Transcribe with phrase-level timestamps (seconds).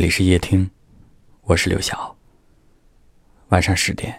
[0.00, 0.70] 这里是夜听，
[1.42, 2.16] 我是刘晓。
[3.50, 4.18] 晚上十点，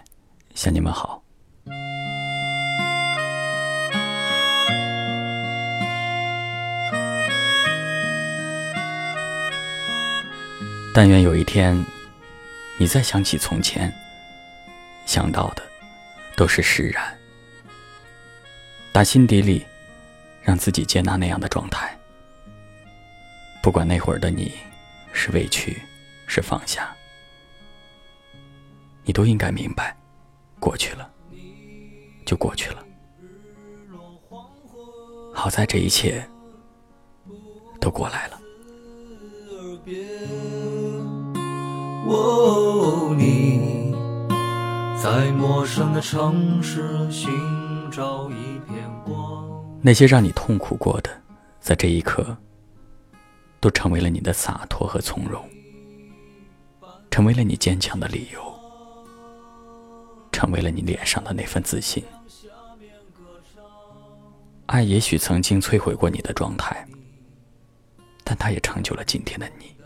[0.54, 1.20] 向你们好。
[10.94, 11.84] 但愿有一天，
[12.78, 13.92] 你再想起从前，
[15.04, 15.64] 想到的
[16.36, 17.18] 都是释然，
[18.92, 19.66] 打心底里
[20.42, 21.92] 让自己接纳那样的状态。
[23.60, 24.54] 不管那会儿的你
[25.12, 25.80] 是委屈
[26.26, 26.94] 是放下，
[29.04, 29.96] 你都应该明白，
[30.58, 31.10] 过去了
[32.24, 32.84] 就过去了。
[35.34, 36.26] 好在这一切
[37.80, 38.38] 都过来了。
[43.16, 43.94] 你
[45.00, 47.30] 在陌生的城市寻
[47.90, 49.48] 找一片光。
[49.80, 51.10] 那些让你痛苦过的，
[51.60, 52.36] 在这一刻。
[53.62, 55.48] 都成为了你的洒脱和从容，
[57.12, 58.42] 成为了你坚强的理由，
[60.32, 62.02] 成为了你脸上的那份自信。
[64.66, 66.84] 爱也许曾经摧毁过你的状态，
[68.24, 69.76] 但它也成就了今天的你。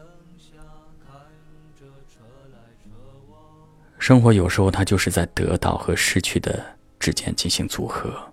[3.98, 6.64] 生活有时候它就是在得到和失去的
[6.98, 8.32] 之间进行组合。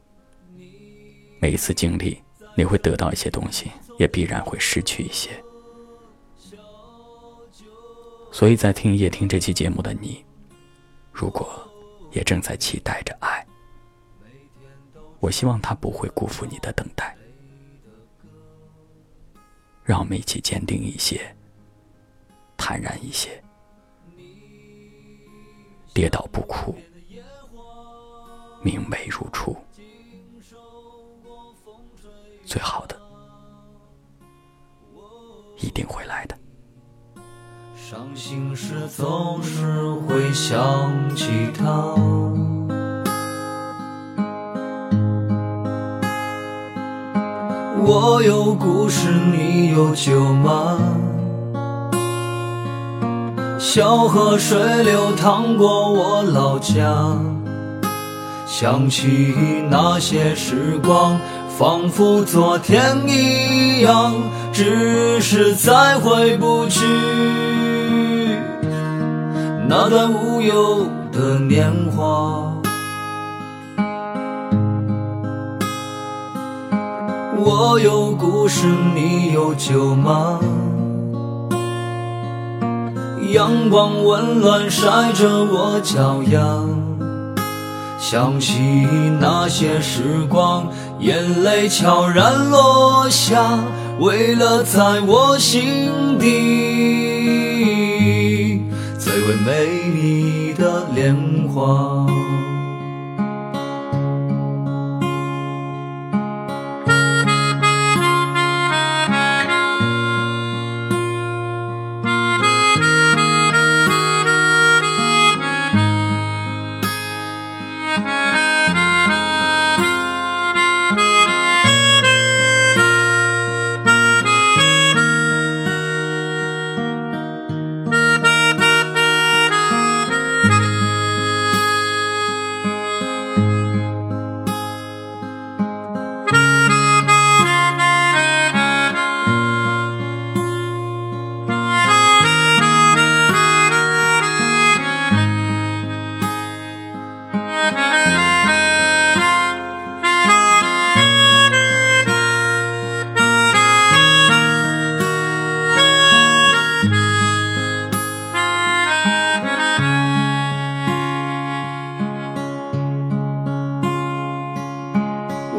[1.42, 2.22] 每一次经历，
[2.56, 3.70] 你会得到一些东西。
[3.98, 5.30] 也必然会失去一些，
[8.32, 10.24] 所以在听夜听这期节目的你，
[11.12, 11.48] 如果
[12.12, 13.46] 也正在期待着爱，
[15.20, 17.16] 我希望他不会辜负你的等待。
[19.84, 21.36] 让我们一起坚定一些，
[22.56, 23.44] 坦然一些，
[25.94, 26.74] 跌倒不哭，
[28.64, 29.23] 明媚如
[35.74, 36.36] 定会来的。
[37.76, 41.66] 伤心时总是会想起他。
[47.86, 50.80] 我有故事，你有酒吗？
[53.60, 57.18] 小河水流淌过我老家，
[58.48, 59.36] 想起
[59.70, 61.20] 那些时光。
[61.56, 64.16] 仿佛昨天一样，
[64.54, 66.86] 只是再回不去
[69.68, 72.54] 那段无忧的年华。
[77.36, 80.40] 我有故事，你有酒吗？
[83.32, 86.40] 阳光温暖晒着我脚丫。
[87.98, 88.62] 想起
[89.20, 90.68] 那些时光，
[91.00, 93.58] 眼泪悄然落下，
[94.00, 96.26] 为了在我心底
[98.98, 101.16] 最为美丽的莲
[101.54, 102.23] 花。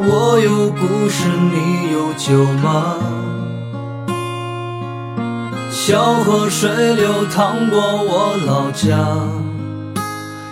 [0.07, 2.97] 我有故事，你有酒吗？
[5.71, 8.99] 小河水流淌过我老家，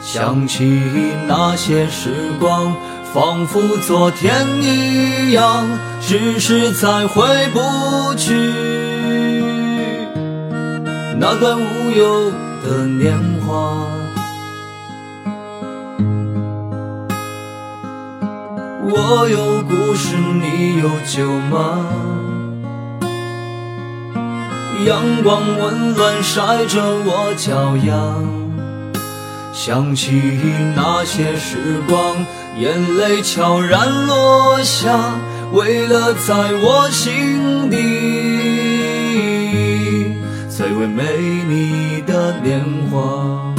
[0.02, 0.80] 想起
[1.26, 2.10] 那些时
[2.40, 2.74] 光，
[3.12, 5.66] 仿佛昨天一样，
[6.00, 7.22] 只是再回
[7.52, 8.34] 不去
[11.18, 12.32] 那段无忧
[12.64, 13.86] 的年华。
[18.94, 21.88] 我有故事，你有酒吗？
[24.84, 27.94] 阳光温暖晒着我脚丫，
[29.54, 30.20] 想起
[30.76, 32.26] 那些时光，
[32.58, 35.14] 眼泪悄然落下，
[35.54, 37.76] 为了在我心底
[40.50, 41.02] 最为美
[41.48, 43.51] 丽的年华。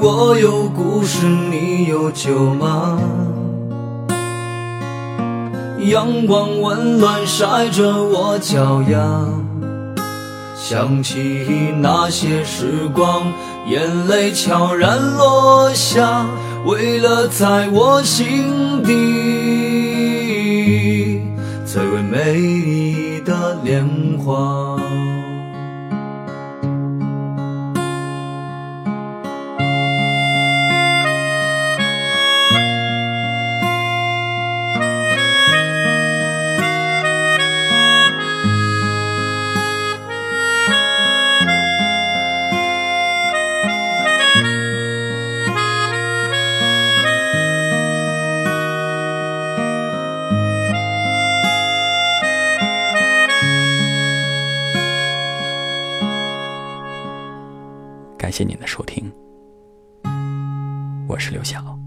[0.00, 2.98] 我有故事，你有酒吗？
[5.78, 9.26] 阳光温暖晒着我脚丫，
[10.56, 13.32] 想起那些时光，
[13.68, 16.26] 眼泪悄然落下，
[16.64, 18.92] 为了在我心底
[21.66, 23.86] 最为美丽的莲
[24.18, 24.78] 花。
[58.24, 59.12] 感谢您的收听，
[61.06, 61.78] 我是刘晓，